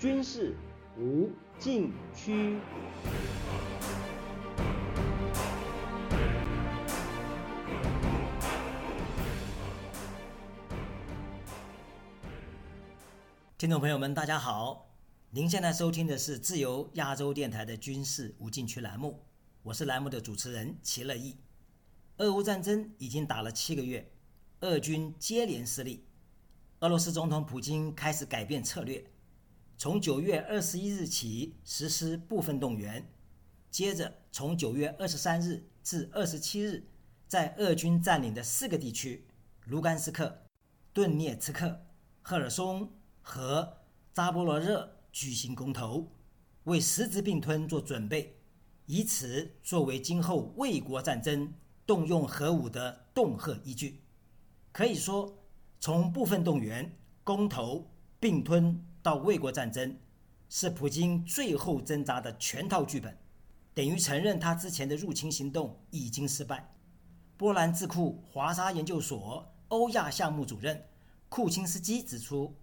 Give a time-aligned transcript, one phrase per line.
[0.00, 0.56] 军事
[0.96, 1.28] 无
[1.58, 2.58] 禁区。
[13.58, 14.90] 听众朋友们，大家好，
[15.28, 19.22] 您现在收听的是自由亚洲电台的军事无禁区栏目，
[19.62, 21.36] 我是栏目的主持人齐乐意。
[22.16, 24.10] 俄乌战争已经打了七个月，
[24.60, 26.06] 俄军接连失利，
[26.78, 29.04] 俄罗斯总统普京开始改变策略，
[29.80, 33.10] 从九月二十一日起实施部分动员，
[33.70, 36.84] 接着从九月二十三日至二十七日，
[37.26, 39.26] 在俄军占领的四个地区——
[39.64, 40.42] 卢甘斯克、
[40.92, 41.86] 顿涅茨克、
[42.20, 42.92] 赫尔松。
[43.22, 43.78] 和
[44.12, 46.10] 扎波罗热举行公投，
[46.64, 48.36] 为实质并吞做准备，
[48.84, 51.54] 以此作为今后卫国战争
[51.86, 54.02] 动用核武的恫吓依据。
[54.72, 55.38] 可以说，
[55.78, 59.98] 从部分动员、公投、并吞到卫国战争，
[60.48, 63.16] 是普京最后挣扎的全套剧本，
[63.74, 66.72] 等于承认他之前的入侵行动已经失败。
[67.36, 70.86] 波兰智库华沙研究所欧亚项目主任
[71.28, 72.54] 库钦斯基指出。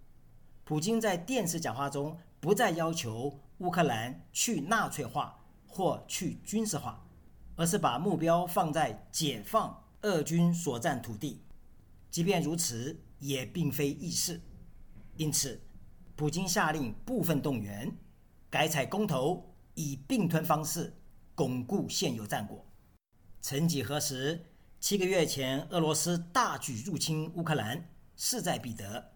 [0.64, 7.02] 普京在电视讲话中不再要求乌克兰去纳粹化或去军事化，
[7.56, 11.40] 而是把目标放在解放俄军所占土地。
[12.10, 14.38] 即便如此，也并非易事。
[15.16, 15.58] 因此，
[16.18, 17.96] 普京下令部分动员，
[18.50, 20.92] 改采公投，以并吞方式
[21.36, 22.66] 巩固现有战果。
[23.40, 24.44] 曾几何时，
[24.80, 29.12] 七个月前，俄罗斯大举入侵乌克兰，势在必得。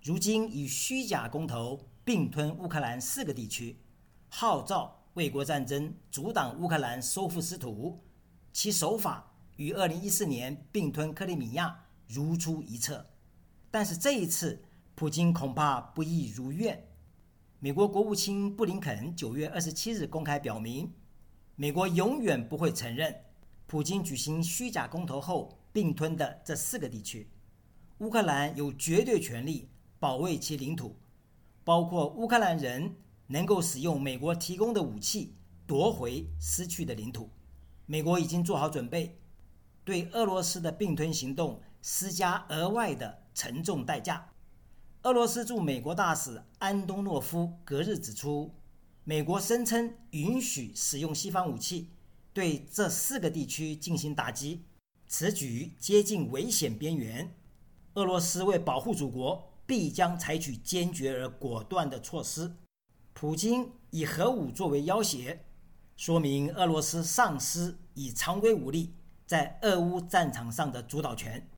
[0.00, 3.76] 如今以虚假公投并吞乌克兰四个地区，
[4.28, 8.00] 号召卫国战争，阻挡乌克兰收复失土，
[8.52, 13.04] 其手法与2014年并吞克里米亚如出一辙。
[13.72, 14.62] 但是这一次，
[14.94, 16.86] 普京恐怕不易如愿。
[17.58, 20.92] 美国国务卿布林肯9月27日公开表明，
[21.56, 23.14] 美国永远不会承认
[23.66, 27.28] 普京举行虚假公投后并吞的这四个地区。
[27.98, 29.68] 乌克兰有绝对权利。
[30.00, 30.94] 保卫其领土，
[31.64, 32.94] 包括乌克兰人
[33.26, 35.34] 能够使用美国提供的武器
[35.66, 37.30] 夺回失去的领土。
[37.86, 39.18] 美国已经做好准备，
[39.82, 44.30] 对俄罗斯的并吞行动施加额外的沉重代价。
[45.04, 48.54] 俄罗斯驻美国大使安东诺夫隔日指出，
[49.04, 51.90] 美国声称允许使用西方武器
[52.32, 54.64] 对这四个地区进行打击，
[55.06, 57.34] 此举接近危险边缘。
[57.94, 59.50] 俄罗斯为保护祖国。
[59.66, 62.54] 必将采取坚决而果断的措施。
[63.14, 65.38] 普京以核武作为要挟，
[65.96, 68.92] 说明俄罗斯丧失以常规武力
[69.24, 71.48] 在俄乌战场上的主导权。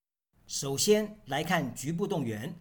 [0.47, 2.55] 首先来看局部动员，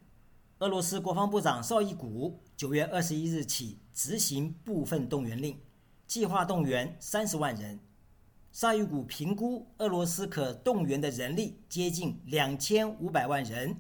[0.60, 5.60] 俄罗斯国防部长绍伊古九月二十一日起执行部分动员令，
[6.08, 7.78] 计划动员三十万人。
[8.54, 13.76] 绍伊古评估俄罗斯可动员的人力接近两千五百万人，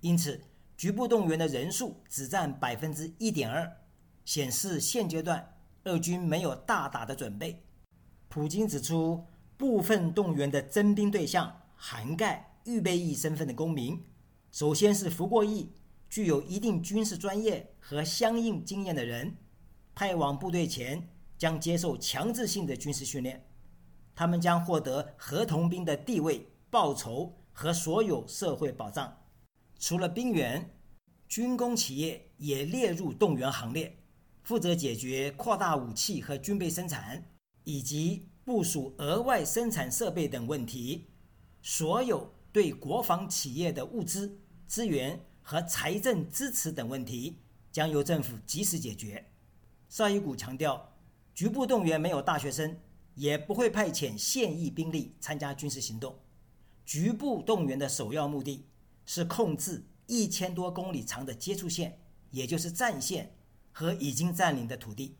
[0.00, 0.40] 因此。
[0.74, 3.70] 局部动员的人数只占百分之一点二，
[4.24, 5.54] 显示现阶段
[5.84, 7.62] 俄军没有大打的准备。
[8.28, 9.24] 普京指出，
[9.56, 14.02] 部分动员的征兵对象涵盖预备役身份的公民，
[14.50, 15.70] 首先是服过役、
[16.12, 19.34] 具有一定军事专业和相应经验的人，
[19.94, 21.08] 派往部队前
[21.38, 23.42] 将接受强制性的军事训练，
[24.14, 29.22] 他们将获得合同兵的地位、报酬和所有社会保障。
[29.78, 30.76] 除了兵员，
[31.28, 33.96] 军工企业也列入动员行列，
[34.42, 37.24] 负责解决扩大武器和军备生产，
[37.64, 41.06] 以及部署额外生产设备等问题。
[41.62, 47.38] 所有对国防企业的物资、资源和财政支持等问题，
[47.70, 49.30] 将由政府及时解决。
[49.88, 50.94] 绍伊古强调，
[51.34, 52.78] 局部动员没有大学生，
[53.14, 56.18] 也不会派遣现役兵力参加军事行动。
[56.84, 58.66] 局部动员的首要目的。
[59.04, 61.98] 是控制一千多公里长的接触线，
[62.30, 63.34] 也就是战线
[63.72, 65.16] 和已经占领的土地，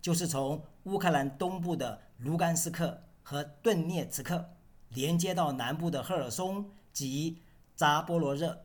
[0.00, 4.56] 就是从乌克兰东部的卢甘斯克和顿涅茨克
[4.88, 7.42] 连接到南部的赫尔松及
[7.76, 8.58] 扎波罗热。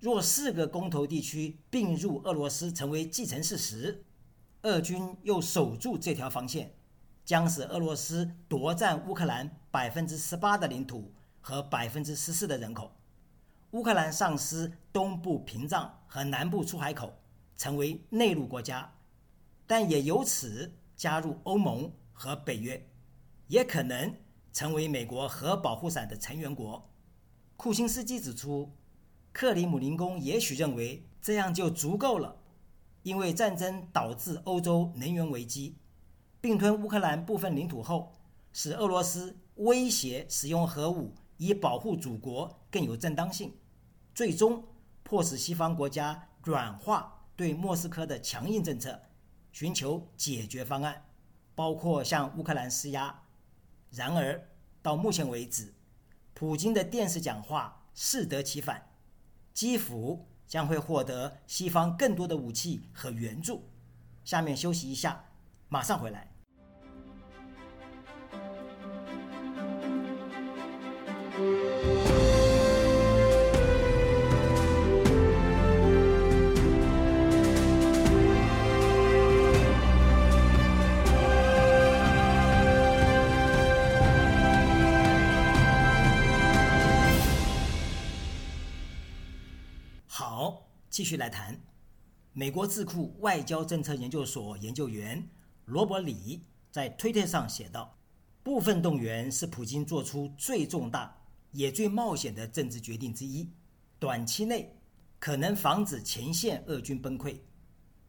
[0.00, 4.04] 若四个公投地区并入俄罗斯成为既成事实，
[4.62, 6.74] 俄军又守住这条防线，
[7.24, 12.92] 将使俄罗斯夺占乌克兰百分之十八的领土和百分之十四的人口。
[13.70, 17.12] 乌克兰丧失东部屏障和南部出海口，
[17.56, 18.94] 成为内陆国家，
[19.66, 22.86] 但也由此加入欧盟和北约，
[23.48, 24.14] 也可能
[24.52, 26.88] 成为美国核保护伞的成员国。
[27.56, 28.70] 库辛斯基指出，
[29.34, 32.36] 克里姆林宫也许认为这样就足够了。
[33.02, 35.76] 因为战争导致欧洲能源危机，
[36.40, 38.14] 并吞乌克兰部分领土后，
[38.50, 43.52] 使俄罗斯威胁使用核武以保护祖国更有正当性，
[44.14, 44.64] 最终
[45.02, 48.98] 迫使西方国家软化对莫斯科的强硬政策，
[49.52, 51.04] 寻求解决方案，
[51.54, 53.22] 包括向乌克兰施压。
[53.90, 54.48] 然而，
[54.80, 55.74] 到目前为止，
[56.32, 58.93] 普京的电视讲话适得其反，
[59.54, 60.28] 基辅。
[60.46, 63.64] 将会获得西方更多的武器和援助。
[64.24, 65.24] 下面休息一下，
[65.70, 66.33] 马上回来。
[91.04, 91.54] 继续来谈，
[92.32, 95.22] 美国智库外交政策研究所研究员
[95.66, 96.40] 罗伯里
[96.70, 97.94] 在推特上写道
[98.42, 101.14] ：“部分动员是普京做出最重大
[101.50, 103.46] 也最冒险的政治决定之一。
[103.98, 104.74] 短期内
[105.18, 107.36] 可能防止前线俄军崩溃，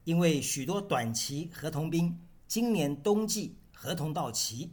[0.05, 2.17] 因为许多短期合同兵
[2.47, 4.71] 今年冬季合同到期，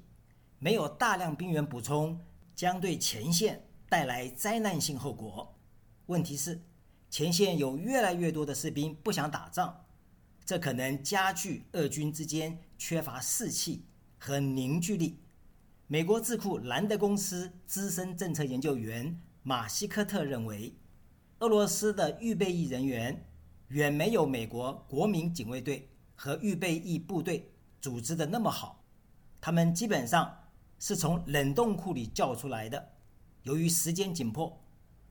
[0.60, 2.16] 没有大量兵员补充，
[2.54, 5.52] 将对前线带来灾难性后果。
[6.06, 6.62] 问题是。”
[7.12, 9.84] 前线有越来越多的士兵不想打仗，
[10.46, 13.84] 这可能加剧俄军之间缺乏士气
[14.16, 15.18] 和凝聚力。
[15.88, 20.72] 美国智库兰德公司资深政策研究员马西科特认为，
[21.40, 23.22] 俄罗斯的预备役人员
[23.68, 28.82] 远没有美国国民警卫队和预备役部队组织的那么好，
[29.38, 30.34] 他们基本上
[30.78, 32.92] 是从冷冻库里叫出来的。
[33.42, 34.61] 由于时间紧迫。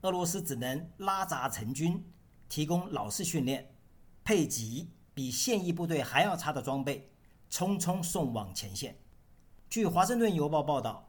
[0.02, 2.04] 俄罗斯只能拉杂成军，
[2.48, 3.72] 提供老式训练，
[4.24, 7.08] 配给比现役部队还要差的装备，
[7.48, 8.98] 匆匆送往前线。
[9.70, 11.08] 据《华盛顿邮报》报道，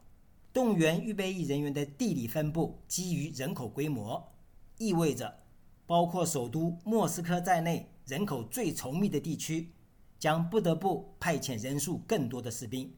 [0.52, 4.32] 动员预备役人员的地理分布基于人口规模，
[4.78, 5.40] 意味着
[5.86, 9.72] 包括首都莫斯科在内人口最稠密的地区
[10.20, 12.96] 将不得不派遣人数更多的士兵。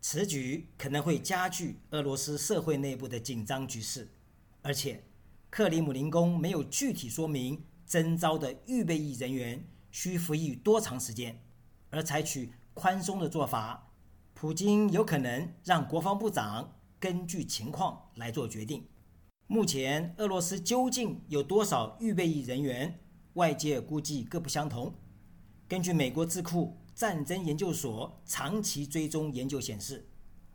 [0.00, 4.08] 此举可能会加剧俄罗斯社会内部的紧张局势，
[4.62, 5.02] 而且。
[5.52, 11.42] 克里姆林宫没有具体说明征召的预备役人员需服役多长时间，
[11.90, 13.92] 而采取宽松的做法，
[14.32, 18.88] 普京有可能让国防部长根据情况来做决定。
[19.46, 22.98] 目前，俄罗斯究竟有多少预备役人员，
[23.34, 24.94] 外界估计各不相同。
[25.68, 30.08] 根据美国智库战争研究所长期追踪研究显示，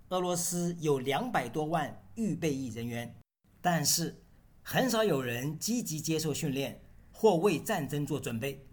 [0.09, 3.15] 俄罗斯有两百多万预备役人员，
[3.61, 4.23] 但是。
[4.69, 6.81] 很少有人积极接受训练
[7.13, 8.67] 或为战争做准备，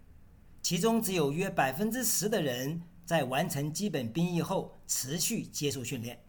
[0.61, 6.21] 其中只有约百分之十的人在完成基本兵役后持续接受训练。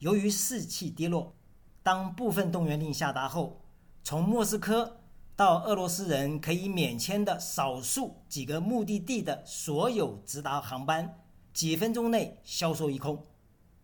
[0.00, 1.34] 由于士气低落，
[1.82, 3.62] 当部分动员令下达后，
[4.04, 5.00] 从莫斯科
[5.34, 11.18] 到俄罗斯人可以免签的少数几个目的地的所有直达航班，
[11.54, 13.24] 几分钟内销售一空。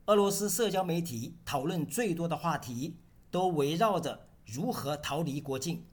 [0.04, 2.98] 俄罗斯社交媒体讨论最多的话题
[3.30, 4.28] 都围绕着。
[4.44, 5.86] 如何逃离国境？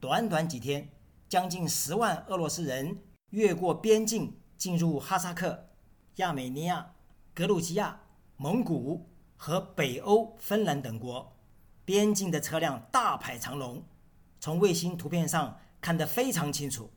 [0.00, 0.90] 短短几天，
[1.28, 5.70] 将近十万俄罗斯人越过边境进入哈萨克、
[6.16, 6.94] 亚美尼亚、
[7.34, 8.00] 格鲁吉亚、
[8.36, 11.36] 蒙古和北欧芬兰等国。
[11.84, 13.84] 边境的车辆大排长龙，
[14.40, 16.90] 从卫星图片上看得非常清楚。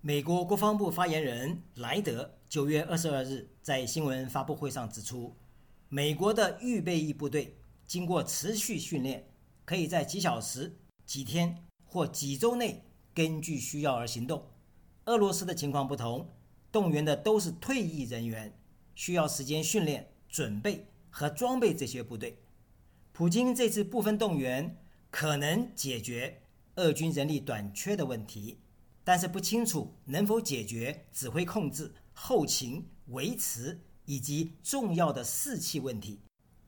[0.00, 5.36] 美国国防部发言人莱德九月二十二日在新闻发布会上指出，
[5.88, 9.31] 美国的预备役部队经过持续训练。
[9.72, 10.76] 可以在几小时、
[11.06, 14.50] 几天或几周内根据需要而行动。
[15.06, 16.28] 俄罗斯的情况不同，
[16.70, 18.52] 动员的都是退役人员，
[18.94, 22.36] 需要时间训练、准备和装备这些部队。
[23.12, 24.76] 普京这次部分动员
[25.10, 26.42] 可能解决
[26.74, 28.58] 俄军人力短缺的问题，
[29.02, 36.20] 但是不清楚能否解决指挥控制、后勤维持以及重要的士气问题。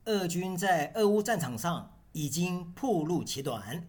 [0.07, 1.91] 俄军在俄乌战场上。
[2.15, 3.89] 已经暴露其短。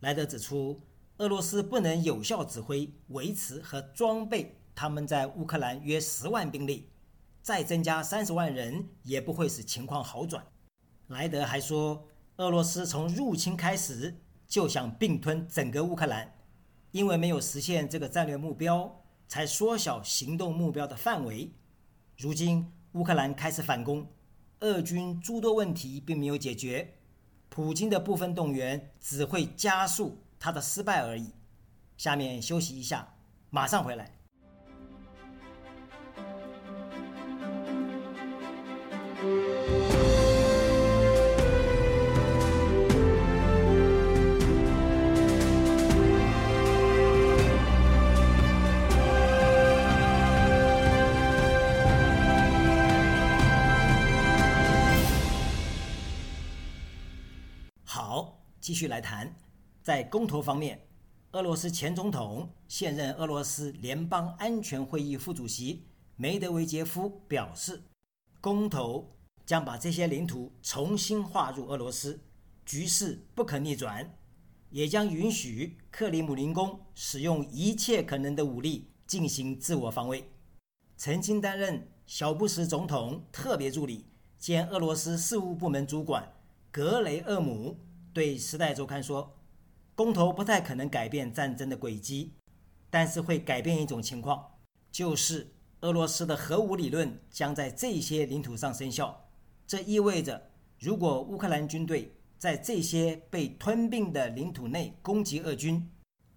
[0.00, 0.82] 莱德指出，
[1.18, 6.90] 俄罗斯不能有效指挥、维持和装备他们在乌克兰约十万兵力，
[7.42, 10.44] 再增加三十万人也不会使情况好转。
[11.06, 12.08] 莱德还说，
[12.38, 14.16] 俄罗斯从入侵开始
[14.48, 16.34] 就想并吞整个乌克兰，
[16.90, 21.52] 因为没有实现这个战略目标，才缩小行动目标的范围。
[22.18, 24.08] 如今乌克兰开始反攻，
[24.58, 26.96] 俄军诸多问题并没有解决。
[27.50, 31.32] 普京的部分动员只会加速他的失败而已。
[31.98, 33.12] 下面休息一下，
[33.50, 34.19] 马上回来。
[58.70, 59.34] 继续来谈，
[59.82, 60.80] 在公投方面，
[61.32, 65.82] 俄罗斯前总统、现任俄罗斯联邦安全会议副主席
[66.14, 67.82] 梅德韦杰夫表示，
[68.40, 69.10] 公投
[69.44, 72.20] 将把这些领土重新划入俄罗斯，
[72.64, 74.08] 局势不可逆转，
[74.70, 80.30] 也将允许克里姆林宫使用一切可能的武力进行自我防卫。
[80.96, 84.06] 曾经担任小布什总统特别助理
[84.38, 86.32] 兼俄罗斯事务部门主管
[86.70, 87.76] 格雷厄姆
[88.12, 89.36] 对《时代周刊》说
[89.94, 92.34] ：“公投不太可能改变战争的轨迹，
[92.90, 94.58] 但是会改变一种情况，
[94.90, 99.28] 就是俄罗斯的核武理论将在这些领土上生效。
[99.66, 105.90] 这意味着，如果乌克兰军队在这些被吞并的领土内攻击俄军，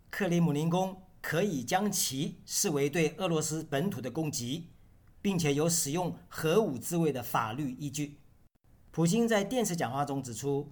[0.09, 4.71] 克里姆林宫。”可以将其视为对俄罗斯本土的攻击，
[5.21, 8.19] 并且有使用核武自卫的法律依据。
[8.91, 10.69] 普京在电视讲话中指出，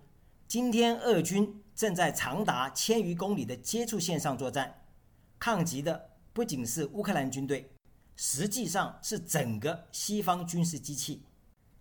[0.52, 4.84] 今天俄军正在长达千余公里的接触线上作战，
[5.40, 7.72] 抗击的不仅是乌克兰军队，
[8.18, 11.24] 实际上是整个西方军事机器。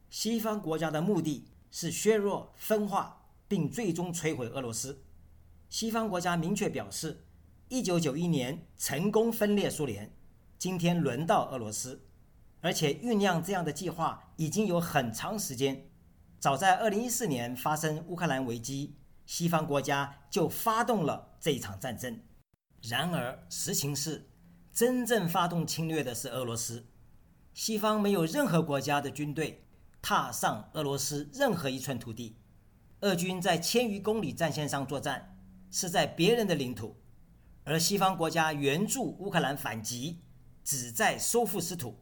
[0.09, 5.03] 西方国家的目的是削弱、分化，并最终摧毁俄罗斯。
[5.69, 7.25] 西方国家明确表示。
[7.71, 10.13] 一九九一年成功分裂苏联，
[10.59, 12.01] 今天轮到俄罗斯，
[12.61, 15.90] 而且酝酿这样的计划已经有很长时间。
[16.41, 22.19] 早在二零一四年发生乌克兰危机，西方国家就发动了这一场战争。
[22.81, 24.31] 然而，实情是，
[24.73, 26.87] 真正发动侵略的是俄罗斯。
[27.53, 29.67] 西方没有任何国家的军队
[30.01, 32.39] 踏上俄罗斯任何一寸土地。
[33.01, 35.39] 俄军在千余公里战线上作战，
[35.71, 36.97] 是在别人的领土。
[37.65, 40.23] 而西方国家援助乌克兰反击，
[40.65, 41.99] 旨在收复失土，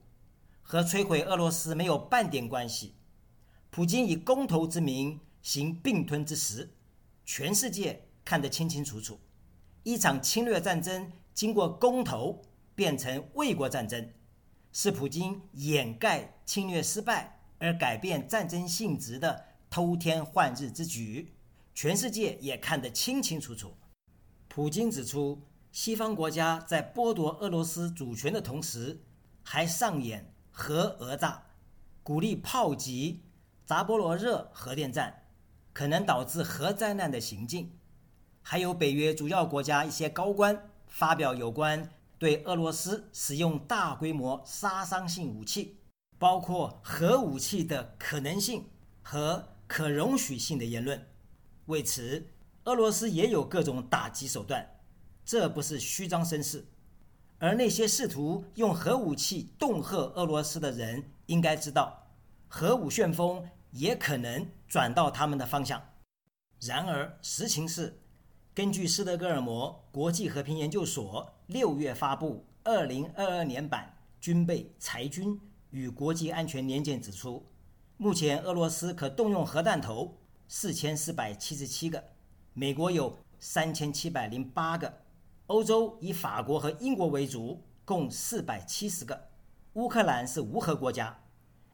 [0.62, 2.94] 和摧毁俄罗斯没有半点关系。
[3.70, 6.68] 普京以公投之名行并吞之实，
[7.24, 9.18] 全世界看得清清楚楚。
[9.82, 12.42] 一场侵略战争经过公投
[12.74, 14.10] 变成卫国战争，
[14.72, 21.32] 是普京掩盖侵略失败而改变战争性质的偷天换日之举，
[21.74, 23.74] 全世界也看得清清楚楚。
[24.48, 25.42] 普京指出。
[25.70, 29.02] 西方国家在剥夺俄罗斯主权的同时，
[29.42, 31.42] 还上演核讹诈，
[32.02, 33.20] 鼓励炮击
[33.68, 35.24] 扎波罗热核电站，
[35.74, 37.70] 可能导致核灾难的行径。
[38.40, 45.76] 还有北约主要国家一些高官发表有关对俄罗斯使用大规模杀伤性武器，
[46.18, 48.64] 包括核武器的可能性
[49.02, 51.06] 和可容许性的言论。
[51.66, 52.26] 为此，
[52.64, 54.66] 俄罗斯也有各种打击手段。
[55.26, 56.64] 这不是虚张声势，
[57.38, 62.06] 而那些试图用核武器恫吓俄罗斯的人应该知道，
[62.48, 65.82] 核武旋风也可能转到他们的方向。
[66.60, 68.00] 然而，实情是，
[68.54, 77.46] 根据斯德哥尔摩国际和平研究所六月发布二零二二年版军备、裁军与国际安全年鉴指出，
[77.96, 82.02] 目前俄罗斯可动用核弹头四千四百七十七个，
[82.54, 84.92] 美国有三千七百零八个。
[85.46, 89.28] 欧洲以法国和英国为主，共四百七十个。
[89.74, 91.16] 乌克兰是无核国家。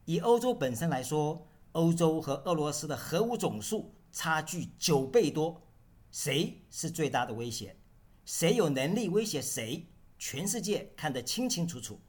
[0.05, 1.45] 以欧洲本身来说，
[1.75, 5.61] 欧洲和俄罗斯的核武总数差距九倍多。
[6.11, 7.75] 谁是最大的威胁？
[8.23, 9.85] 谁有能力威胁谁？
[10.17, 11.99] 全世界看得清清楚楚。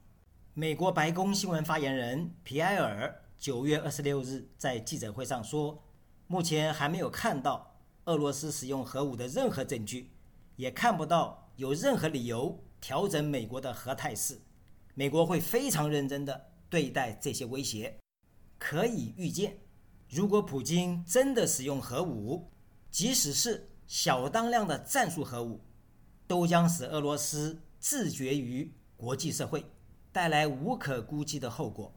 [0.53, 5.83] 美国白宫新闻发言人皮埃尔九月二十六日在记者会上说
[6.27, 10.11] ：“目前还没有看到俄罗斯使用核武的任何证据，
[10.55, 14.39] 也看不到。”有任何理由调整美国的核态势，
[14.93, 17.97] 美国会非常认真地对待这些威胁。
[18.57, 19.57] 可以预见，
[20.09, 22.49] 如果普京真的使用核武，
[22.89, 25.61] 即使是小当量的战术核武，
[26.27, 29.65] 都将使俄罗斯自绝于国际社会，
[30.11, 31.93] 带来无可估计的后果。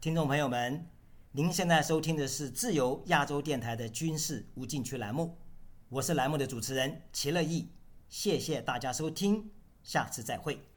[0.00, 0.86] 听众朋友们，
[1.30, 5.38] 您现在收听的是自由亚洲电台的军事无禁区栏目，
[5.88, 7.68] 我是栏目的主持人齐乐意。
[8.08, 9.50] 谢谢大家收听，
[9.82, 10.71] 下次再会。